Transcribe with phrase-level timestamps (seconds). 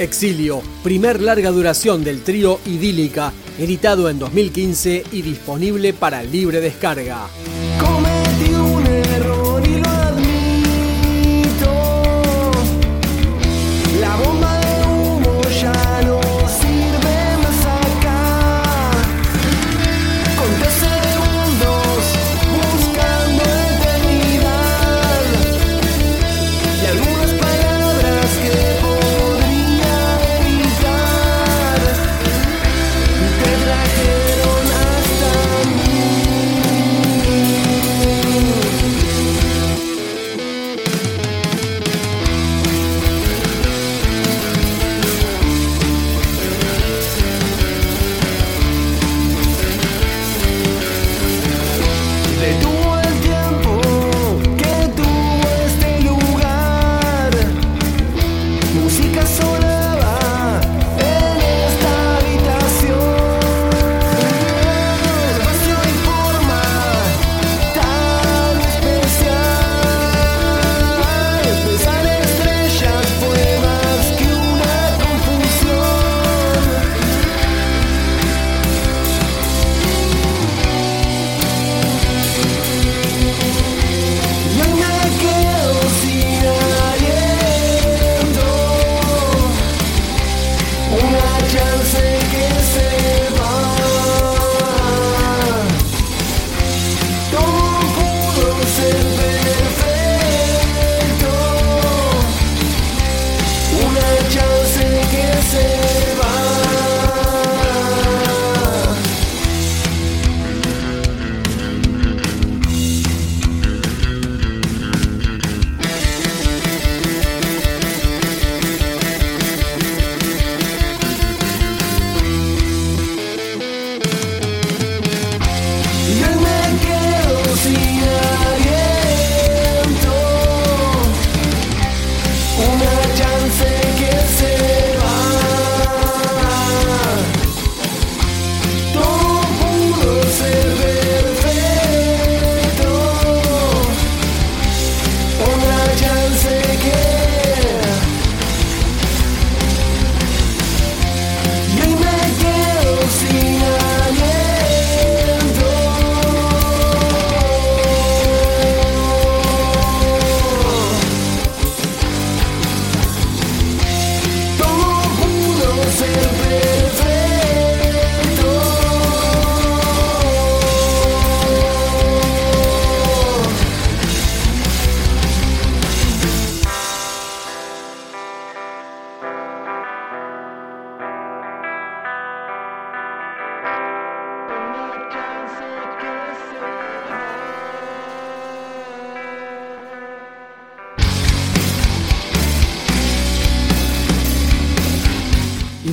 [0.00, 7.28] Exilio, primer larga duración del trío Idílica, editado en 2015 y disponible para libre descarga.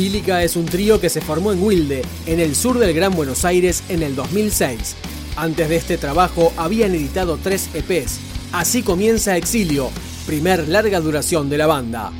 [0.00, 3.44] Dílica es un trío que se formó en Wilde, en el sur del Gran Buenos
[3.44, 4.96] Aires, en el 2006.
[5.36, 8.18] Antes de este trabajo habían editado tres EPs.
[8.50, 9.90] Así comienza Exilio,
[10.24, 12.12] primer larga duración de la banda.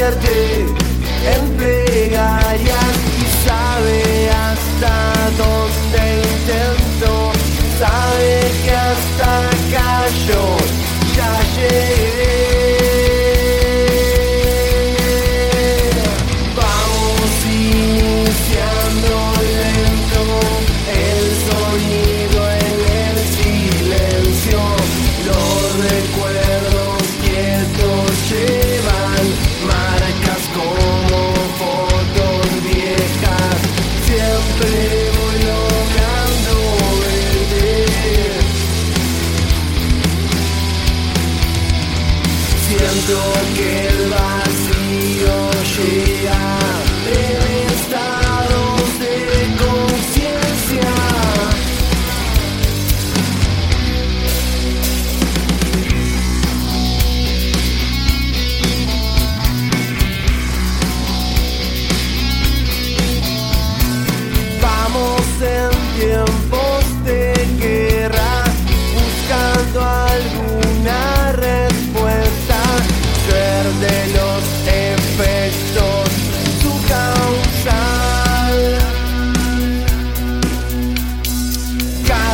[0.00, 0.59] year.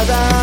[0.05, 0.36] nada.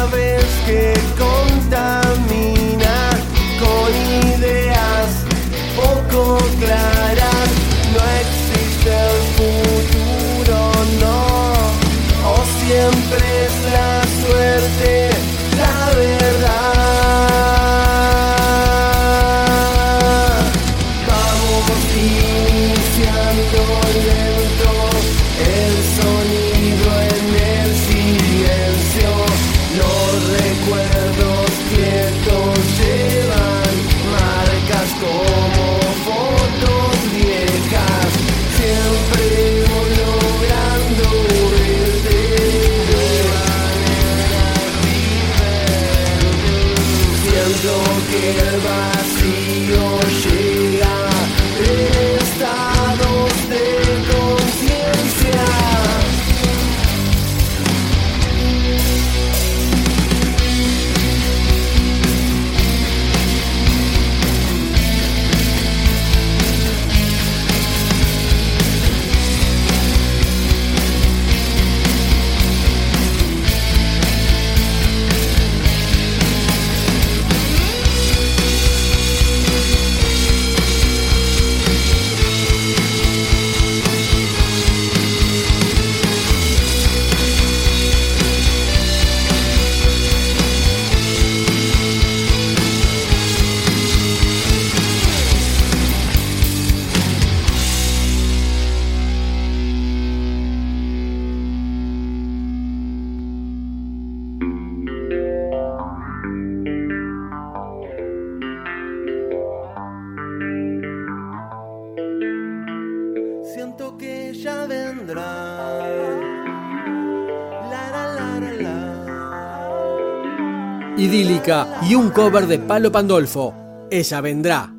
[120.96, 123.54] Idílica y un cover de Palo Pandolfo.
[123.92, 124.72] Ella vendrá.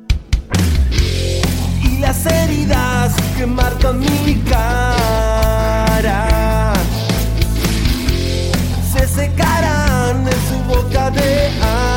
[1.83, 6.25] Y las heridas que marcan mi cara
[8.93, 11.94] se secarán en su boca de agua.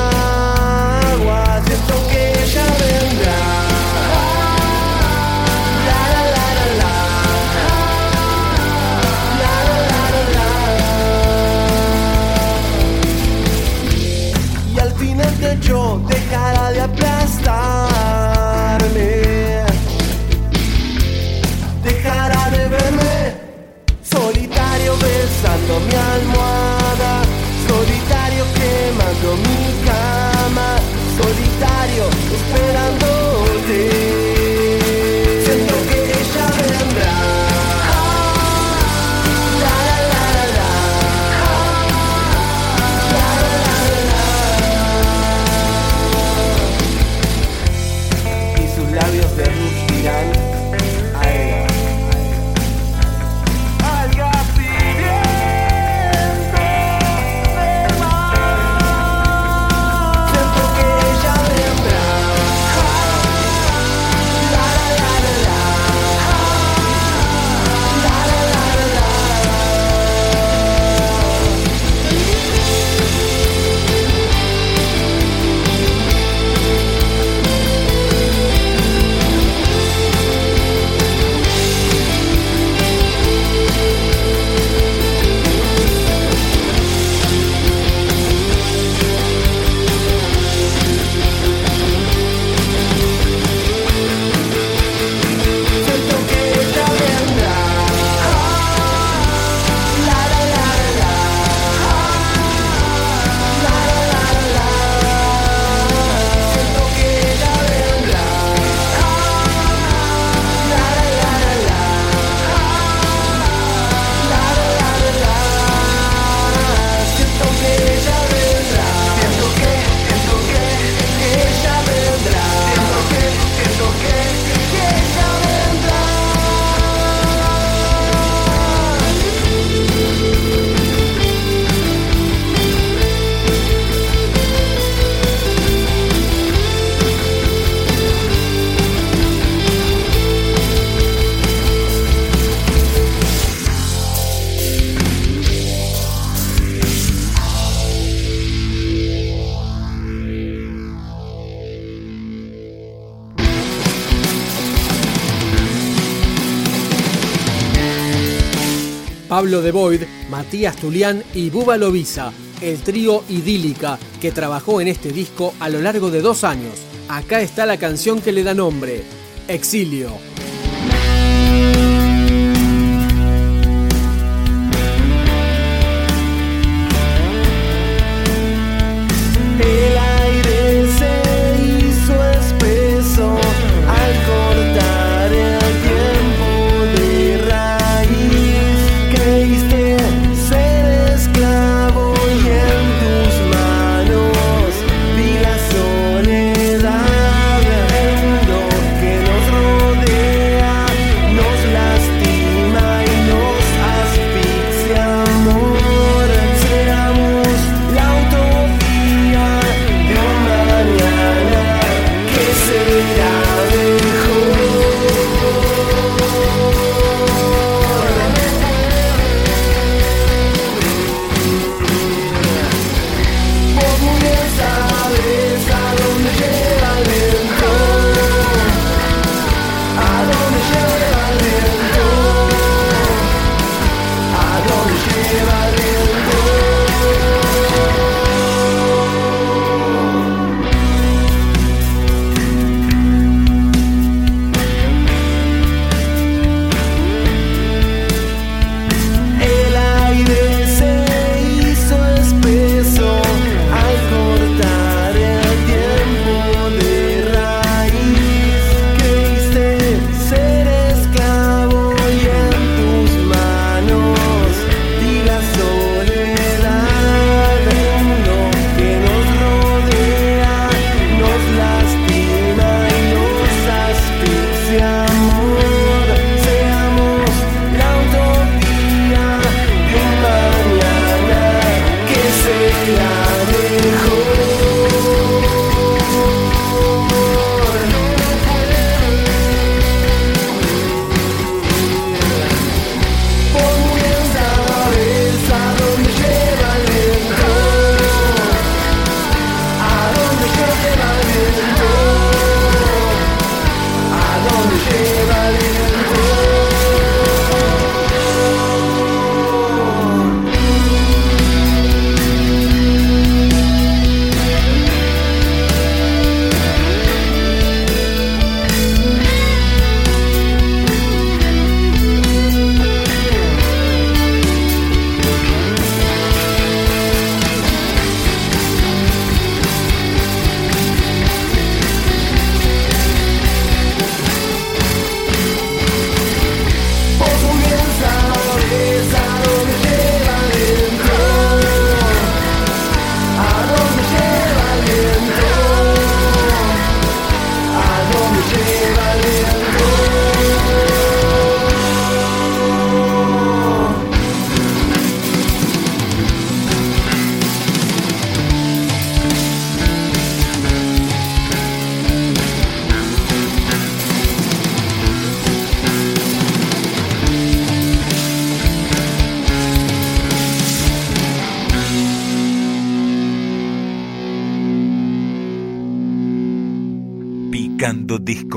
[159.39, 165.13] Pablo de Boyd, Matías Tulián y Buba Lovisa, el trío idílica que trabajó en este
[165.13, 166.75] disco a lo largo de dos años.
[167.09, 169.05] Acá está la canción que le da nombre,
[169.47, 170.38] Exilio.